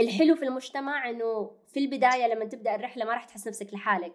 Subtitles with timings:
[0.00, 4.14] الحلو في المجتمع إنه في البداية لما تبدأ الرحلة ما راح تحس نفسك لحالك.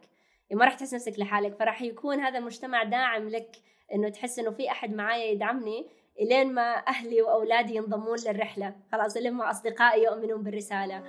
[0.52, 3.56] ما راح تحس نفسك لحالك فراح يكون هذا المجتمع داعم لك
[3.96, 5.88] إنه تحس إنه في أحد معايا يدعمني
[6.20, 8.76] إلين ما أهلي وأولادي ينضمون للرحلة.
[8.92, 11.04] خلاص إلين ما أصدقائي يؤمنون بالرسالة.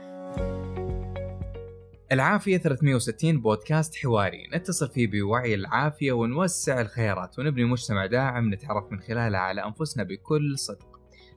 [2.12, 4.48] العافية 360 بودكاست حواري.
[4.54, 10.58] نتصل فيه بوعي العافية ونوسع الخيارات ونبني مجتمع داعم نتعرف من خلاله على أنفسنا بكل
[10.58, 10.89] صدق.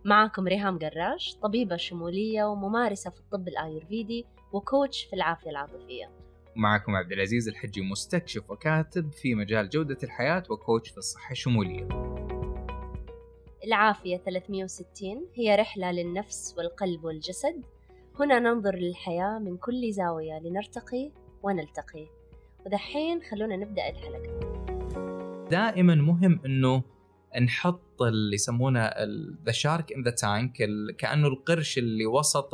[0.05, 6.09] معكم ريهام قراش طبيبة شمولية وممارسة في الطب الآيurvedi وكوتش في العافية العاطفية.
[6.55, 11.87] ومعكم عبد العزيز الحجي مستكشف وكاتب في مجال جودة الحياة وكوتش في الصحة الشمولية
[13.63, 17.61] العافية 360 هي رحلة للنفس والقلب والجسد.
[18.19, 21.11] هنا ننظر للحياة من كل زاوية لنرتقي
[21.43, 22.07] ونلتقي.
[22.65, 24.39] ودحين خلونا نبدأ الحلقة.
[25.51, 26.83] دائما مهم إنه
[27.41, 28.91] نحط اللي يسمونه
[29.45, 30.57] ذا شارك ان ذا تانك
[30.97, 32.49] كأنه القرش اللي وسط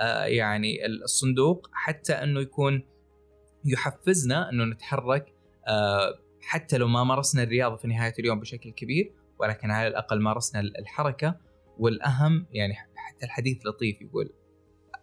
[0.00, 2.82] آه، يعني الصندوق حتى إنه يكون
[3.64, 5.34] يحفزنا إنه نتحرك
[5.68, 10.60] آه، حتى لو ما مارسنا الرياضة في نهاية اليوم بشكل كبير ولكن على الأقل مارسنا
[10.60, 11.36] الحركة.
[11.78, 14.32] والأهم يعني حتى الحديث لطيف يقول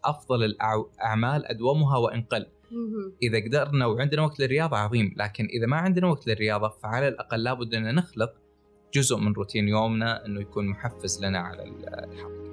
[0.04, 2.46] أفضل الاعمال أدومها وإن قل.
[3.24, 7.74] إذا قدرنا وعندنا وقت للرياضة عظيم لكن إذا ما عندنا وقت للرياضة فعلى الأقل لابد
[7.74, 8.34] ان نخلق
[8.94, 12.48] جزء من روتين يومنا إنه يكون محفز لنا على الحركه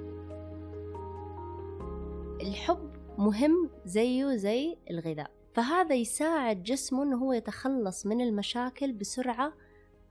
[2.41, 2.95] الحب.
[3.17, 9.53] مهم زيه زي الغذاء فهذا يساعد جسمه إنه هو يتخلص من المشاكل بسرعة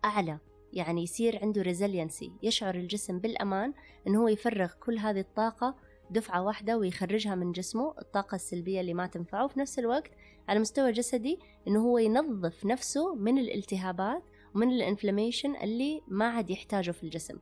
[0.04, 0.38] أعلى.
[0.72, 3.72] يعني يصير عنده ريزيلينسي يشعر الجسم بالأمان
[4.06, 5.74] إنه هو يفرغ كل هذه الطاقة
[6.10, 9.44] دفعة واحدة ويخرجها من جسمه الطاقة السلبية اللي ما تنفعه.
[9.44, 10.10] وفي نفس الوقت
[10.48, 11.38] على مستوى جسدي
[11.68, 14.22] إنه هو ينظف نفسه من الالتهابات
[14.54, 17.38] ومن الانفلاميشن اللي ما عاد يحتاجه في الجسم.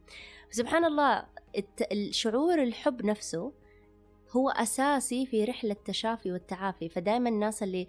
[0.51, 1.27] سبحان الله
[1.93, 3.53] الشعور الحب نفسه
[4.31, 6.89] هو أساسي في رحلة التشافي والتعافي.
[6.89, 7.87] فدائما الناس اللي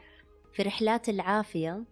[0.53, 1.83] في رحلات العافية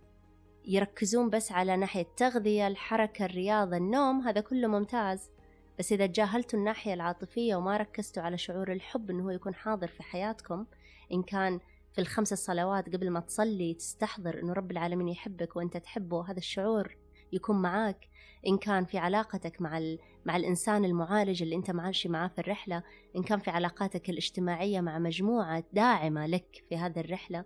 [0.66, 5.30] يركزون بس على ناحية التغذية الحركة الرياضة النوم هذا كله ممتاز.
[5.80, 10.04] بس إذا تجاهلتوا الناحية العاطفية وما ركزتوا على شعور الحب إنه هو يكون حاضر في
[10.04, 10.66] حياتكم
[11.14, 11.60] إن كان
[11.94, 16.98] في الخمس الصلوات قبل ما تصلي تستحضر إنه رب العالمين يحبك وأنت تحبه هذا الشعور
[17.34, 18.08] يكون معاك
[18.48, 20.00] إن كان في علاقتك مع ال...
[20.26, 22.84] مع الإنسان المعالج اللي أنت معاشي معاه في الرحلة
[23.16, 27.46] إن كان في علاقاتك الاجتماعية مع مجموعة داعمة لك في هذه الرحلة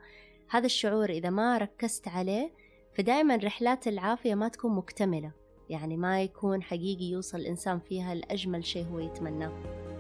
[0.50, 2.52] هذا الشعور إذا ما ركزت عليه
[2.98, 5.32] فدائما رحلات العافية ما تكون مكتملة.
[5.70, 9.95] يعني ما يكون حقيقي يوصل الإنسان فيها لأجمل شيء هو يتمناه.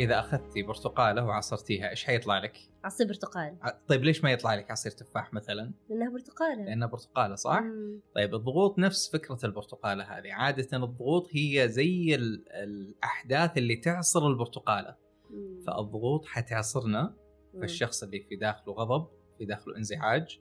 [0.00, 4.92] إذا أخذتي برتقالة وعصرتيها إيش حيطلع لك؟ عصير برتقال طيب ليش ما يطلع لك عصير
[4.92, 8.00] تفاح مثلا؟ لأنها برتقالة لأنها برتقالة صح؟ مم.
[8.14, 14.96] طيب الضغوط نفس فكرة البرتقالة هذه، عادة الضغوط هي زي الأحداث اللي تعصر البرتقالة.
[15.30, 15.60] مم.
[15.66, 17.16] فالضغوط حتعصرنا
[17.60, 20.40] فالشخص اللي في داخله غضب، في داخله انزعاج،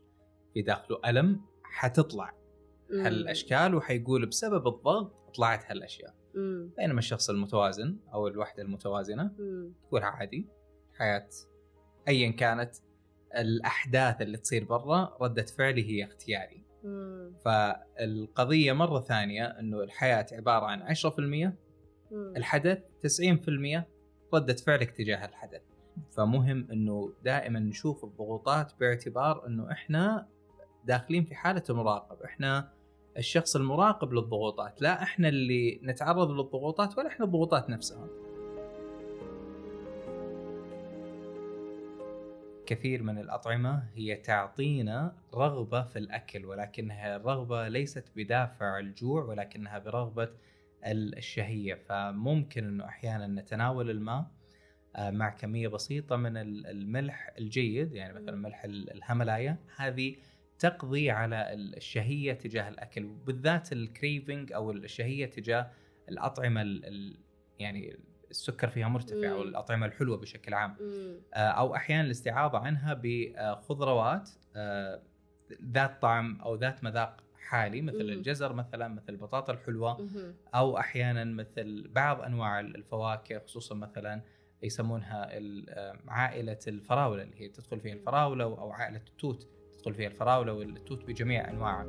[0.53, 2.33] في داخله ألم حتطلع
[2.93, 6.15] هالأشكال وحيقول بسبب الضغط طلعت هالأشياء.
[6.77, 9.31] بينما الشخص المتوازن أو الوحدة المتوازنة
[9.87, 10.47] تقول عادي
[10.97, 11.29] حياة
[12.07, 12.75] ايا كانت
[13.37, 17.33] الأحداث اللي تصير برا ردة فعلي هي اختياري مم.
[17.45, 21.53] فالقضية مرة ثانية إنه الحياة عبارة عن 10% مم.
[22.37, 23.83] الحدث 90%
[24.33, 25.61] ردة فعلك تجاه الحدث
[26.11, 30.27] فمهم إنه دائما نشوف الضغوطات باعتبار إنه إحنا
[30.85, 32.71] داخلين في حالة مراقب إحنا
[33.17, 38.07] الشخص المراقب للضغوطات لا إحنا اللي نتعرض للضغوطات ولا إحنا الضغوطات نفسها.
[42.65, 50.29] كثير من الأطعمة هي تعطينا رغبة في الأكل ولكنها الرغبة ليست بدافع الجوع ولكنها برغبة
[50.85, 51.75] الشهية.
[51.75, 54.25] فممكن أنه أحيانا نتناول الماء
[54.95, 60.15] آه، مع كمية بسيطة من الملح الجيد يعني مثلا ملح الهملايا هذه
[60.63, 65.71] تقضي على الشهية تجاه الأكل وبالذات الكريفنج أو الشهية تجاه
[66.09, 67.17] الأطعمة ال
[67.59, 67.97] يعني
[68.31, 70.75] السكر فيها مرتفع أو الاطعمه الحلوة بشكل عام.
[71.33, 75.01] آه، أو أحيانا الاستعاضه عنها بخضروات آه،
[75.71, 80.07] ذات طعم أو ذات مذاق حالي مثل الجزر مثلا مثل البطاطا الحلوة
[80.55, 84.21] أو أحيانا مثل بعض أنواع الفواكه خصوصا مثلا
[84.63, 89.47] يسمونها آه، عائلة الفراولة اللي هي تدخل فيها الفراولة أو عائلة التوت.
[89.83, 91.85] تدخل فيها الفراولة والتوت بجميع أنواعها.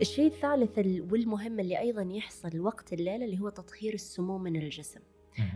[0.00, 0.78] الشيء الثالث
[1.12, 5.00] والمهم اللي أيضا يحصل وقت الليل اللي هو تطهير السموم من الجسم.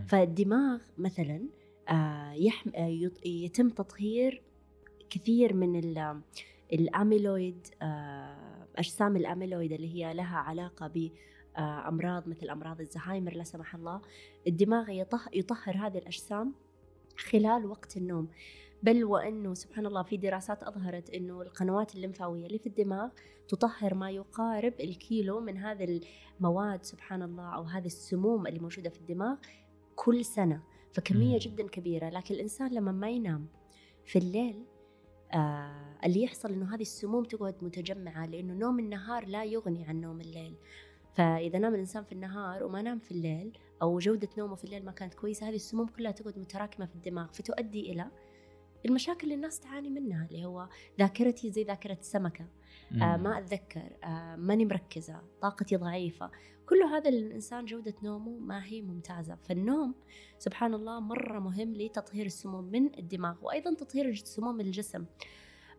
[0.07, 1.41] فالدماغ مثلا
[1.89, 2.35] آه،
[2.75, 4.41] آه، يتم تطهير
[5.09, 5.95] كثير من
[6.73, 7.67] الأميلويد
[8.75, 14.01] أجسام الأميلويد اللي هي لها علاقة بأمراض مثل أمراض الزهايمر لا سمح الله.
[14.47, 14.89] الدماغ
[15.33, 16.53] يطهر هذه الأجسام
[17.17, 18.27] خلال وقت النوم.
[18.83, 23.09] بل وأنه سبحان الله في دراسات أظهرت أنه القنوات الليمفاوية اللي في الدماغ
[23.47, 26.01] تطهر ما يقارب الكيلو من هذه
[26.39, 29.35] المواد سبحان الله أو هذه السموم اللي موجودة في الدماغ
[29.95, 30.63] كل سنة.
[30.93, 32.09] فكمية جدا كبيرة.
[32.09, 33.47] لكن الإنسان لما ما ينام
[34.05, 34.63] في الليل
[35.33, 40.21] آه اللي يحصل إنه هذه السموم تقعد متجمعة لإنه نوم النهار لا يغني عن نوم
[40.21, 40.55] الليل.
[41.17, 44.91] فإذا نام الإنسان في النهار وما نام في الليل أو جودة نومه في الليل ما
[44.91, 48.11] كانت كويسة هذه السموم كلها تقعد متراكمة في الدماغ فتؤدي إلى
[48.85, 50.69] المشاكل اللي الناس تعاني منها اللي هو
[50.99, 52.45] ذاكرتي زي ذاكرة السمكة.
[53.01, 56.31] آه ما أتذكر آه ماني مركزة طاقتي ضعيفة.
[56.69, 59.35] كل هذا الإنسان جودة نومه ما هي ممتازة.
[59.35, 59.95] فالنوم
[60.39, 65.05] سبحان الله مرة مهم لتطهير السموم من الدماغ وأيضا تطهير السموم من الجسم.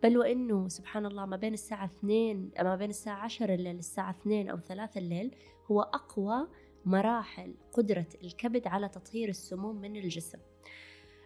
[0.02, 4.48] بل وإنه سبحان الله ما بين الساعة 2 ما بين الساعة 10 الليل للساعة 2
[4.48, 5.34] أو 3 الليل
[5.70, 6.48] هو أقوى
[6.84, 10.38] مراحل قدرة الكبد على تطهير السموم من الجسم.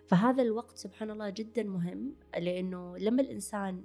[0.06, 3.84] فهذا الوقت سبحان الله جدا مهم لأنه لما الإنسان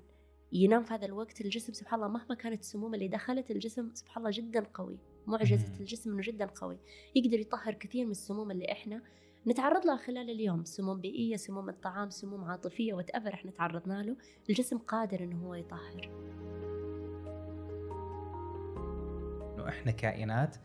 [0.51, 4.37] ينام في هذا الوقت الجسم سبحان الله مهما كانت السموم اللي دخلت الجسم سبحان الله
[4.37, 4.97] جدا قوي
[5.27, 6.77] معجزة الجسم إنه جدا قوي.
[7.15, 9.01] يقدر يطهر كثير من السموم اللي إحنا
[9.47, 10.63] نتعرض لها خلال اليوم.
[10.63, 14.17] سموم بيئية سموم الطعام سموم عاطفية وتأفر إحنا تعرضنا له
[14.49, 16.11] الجسم قادر إنه هو يطهر.
[19.67, 20.55] إحنا كائنات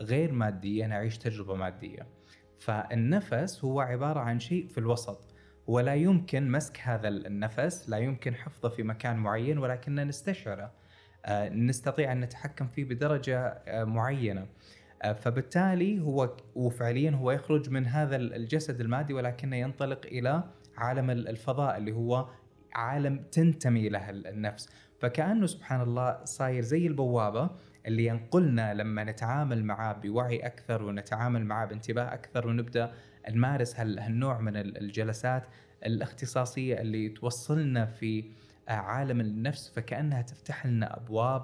[0.00, 2.06] غير مادية نعيش تجربة مادية.
[2.58, 5.34] فالنفس هو عبارة عن شيء في الوسط
[5.66, 10.72] ولا يمكن مسك هذا النفس لا يمكن حفظه في مكان معين ولكننا نستشعره.
[11.24, 14.40] آه، نستطيع أن نتحكم فيه بدرجة آه، معينة.
[14.40, 14.46] آه،
[15.20, 20.44] فبالتالي هو وفعليا هو يخرج من هذا الجسد المادي ولكنه ينطلق إلى
[20.76, 22.28] عالم الفضاء اللي هو
[22.74, 24.68] عالم تنتمي له النفس.
[24.98, 27.50] فكأنه سبحان الله صاير زي البوابة
[27.86, 32.92] اللي ينقلنا لما نتعامل معاه بوعي أكثر ونتعامل معاه بانتباه أكثر ونبدأ
[33.30, 35.42] نمارس هالنوع من الجلسات
[35.86, 38.24] الاختصاصية اللي توصلنا في
[38.68, 41.42] عالم النفس فكأنها تفتح لنا أبواب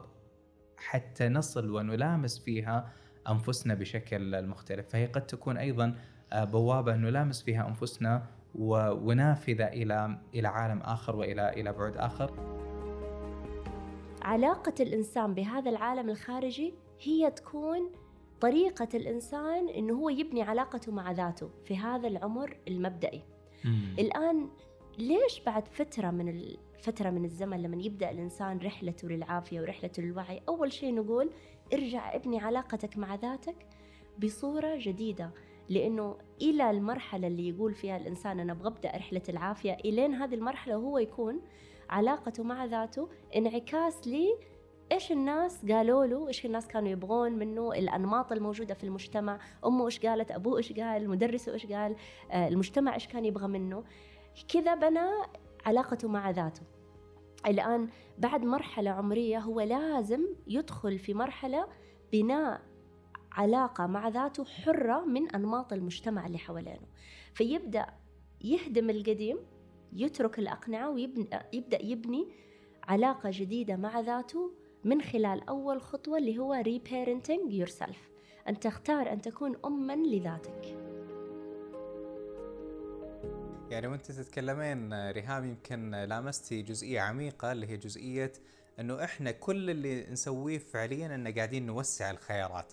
[0.77, 2.93] حتى نصل ونلامس فيها
[3.29, 5.95] أنفسنا بشكل مختلف فهي قد تكون أيضا
[6.35, 12.31] بوابة نلامس فيها أنفسنا ونافذة إلى إلى عالم آخر والى إلى بعد آخر.
[14.23, 17.91] علاقة الإنسان بهذا العالم الخارجي هي تكون
[18.41, 23.23] طريقة الإنسان إنه هو يبني علاقته مع ذاته في هذا العمر المبدئي
[23.65, 23.95] مم.
[23.99, 24.49] الآن
[24.99, 30.73] ليش بعد فترة من الفترة من الزمن لما يبدأ الإنسان رحلته للعافية ورحلته للوعي أول
[30.73, 31.31] شيء نقول
[31.73, 33.67] ارجع ابني علاقتك مع ذاتك
[34.19, 35.31] بصورة جديدة.
[35.69, 40.75] لأنه إلى المرحلة اللي يقول فيها الإنسان أنا أبغى أبدأ رحلة العافية إلين هذه المرحلة
[40.75, 41.41] هو يكون
[41.91, 44.39] علاقته مع ذاته انعكاس لي
[44.93, 50.01] إيش الناس قالوا له إيش الناس كانوا يبغون منه الأنماط الموجودة في المجتمع أمه إيش
[50.01, 51.97] قالت أبوه إيش قال مدرسه إيش قال
[52.31, 53.85] آه، المجتمع إيش كان يبغى منه.
[54.49, 55.11] كذا بنى
[55.67, 56.63] علاقته مع ذاته.
[57.47, 57.89] الآن
[58.19, 61.67] بعد مرحلة عمرية هو لازم يدخل في مرحلة
[62.13, 62.63] بناء
[63.33, 66.87] علاقة مع ذاته حرة من أنماط المجتمع اللي حوالينه.
[67.35, 67.87] فيبدأ
[68.41, 69.39] يهدم القديم
[69.93, 72.29] يترك الأقنعة ويبدأ يبني
[72.85, 74.51] علاقة جديدة مع ذاته
[74.85, 77.97] من خلال أول خطوة اللي هو reparenting yourself.
[78.49, 80.84] أن تختار أن تكون أما لذاتك.
[83.75, 88.33] يعني وانت تتكلمين ريهام يمكن لامستي جزئية عميقة اللي هي جزئية
[88.81, 92.73] إنه إحنا كل اللي نسويه فعليا ان قاعدين نوسع الخيارات.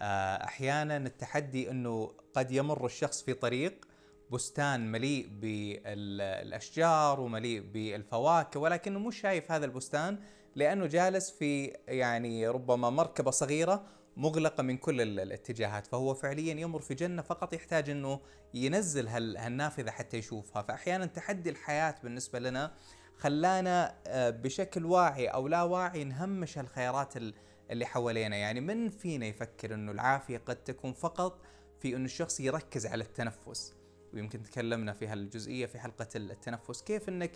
[0.00, 3.88] آه، أحيانا التحدي إنه قد يمر الشخص في طريق
[4.30, 10.18] بستان مليء بالأشجار ومليء بالفواكه ولكنه مش شايف هذا البستان
[10.56, 13.84] لأنه جالس في يعني ربما مركبة صغيرة
[14.16, 18.20] مغلقة من كل الاتجاهات فهو فعليا يمر في جنة فقط يحتاج إنه
[18.54, 20.62] ينزل هالنافذة حتى يشوفها.
[20.62, 22.72] فاحيانا تحدي الحياة بالنسبة لنا
[23.18, 27.14] خلانا آه، بشكل واعي أو لا واعي نهمش الخيارات
[27.70, 28.36] اللي حوالينا.
[28.36, 31.40] يعني من فينا يفكر إنه العافية قد تكون فقط
[31.80, 33.74] في إنه الشخص يركز على التنفس؟
[34.14, 36.82] ويمكن تكلمنا في هالجزئية في حلقة التنفس.
[36.82, 37.32] كيف إنك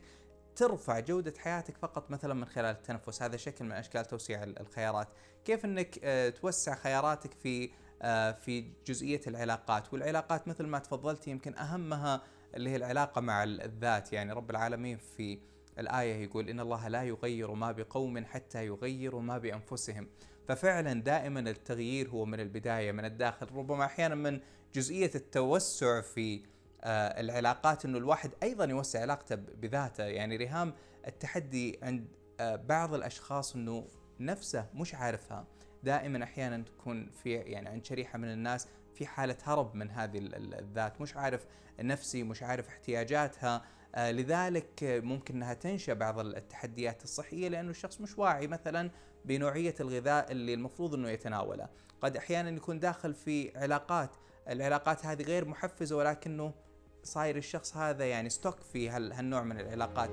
[0.57, 5.09] ترفع جودة حياتك فقط مثلا من خلال التنفس هذا شكل من أشكال توسيع الخيارات.
[5.45, 7.71] كيف أنك آه، توسع خياراتك في
[8.03, 12.23] آه، في جزئية العلاقات؟ والعلاقات مثل ما تفضلت يمكن أهمها
[12.55, 14.13] اللي هي العلاقة مع الذات.
[14.13, 15.39] يعني رب العالمين في
[15.79, 20.09] الآية يقول إن الله لا يغير ما بقوم حتى يغيروا ما بأنفسهم.
[20.49, 23.47] ففعلا دائما التغيير هو من البداية من الداخل.
[23.55, 24.41] ربما أحيانا من
[24.75, 26.54] جزئية التوسع في
[26.91, 30.05] العلاقات إنه الواحد أيضا يوسع علاقته بذاته.
[30.05, 30.75] يعني ريهام
[31.07, 32.09] التحدي عند
[32.41, 33.87] آه، بعض الأشخاص إنه
[34.21, 35.47] نفسه مش عارفها.
[35.83, 41.01] دائما أحيانا تكون في يعني عند شريحة من الناس في حالة هرب من هذه الذات.
[41.01, 41.47] مش عارف
[41.81, 43.63] نفسي مش عارف احتياجاتها.
[43.95, 48.91] آه لذلك ممكن إنها تنشأ بعض التحديات الصحية لأنه الشخص مش واعي مثلا
[49.25, 51.69] بنوعية الغذاء اللي المفروض إنه يتناوله.
[52.01, 54.11] قد أحيانا يكون داخل في علاقات
[54.49, 56.55] العلاقات هذه غير محفزة ولكنه
[57.05, 60.11] صاير الشخص هذا يعني ستوك في هالنوع من العلاقات.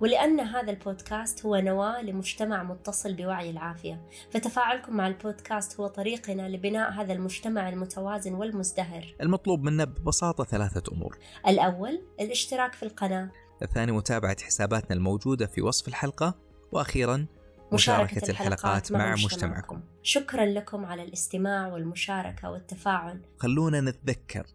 [0.00, 4.08] ولأن هذا البودكاست هو نواة لمجتمع متصل بوعي العافية.
[4.30, 9.14] فتفاعلكم مع البودكاست هو طريقنا لبناء هذا المجتمع المتوازن والمزدهر.
[9.20, 11.18] المطلوب منا ببساطة ثلاثة أمور.
[11.48, 13.30] الأول الاشتراك في القناة.
[13.62, 16.34] الثاني متابعة حساباتنا الموجودة في وصف الحلقة.
[16.72, 17.26] وأخيرا
[17.72, 19.80] مشاركة, مشاركة الحلقات مع, مع مجتمعكم.
[20.02, 23.20] شكرا لكم على الاستماع والمشاركة والتفاعل.
[23.38, 24.46] خلونا نتذكر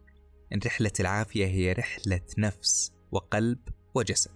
[0.54, 3.58] أن رحلة العافية هي رحلة نفس وقلب
[3.94, 4.30] وجسد.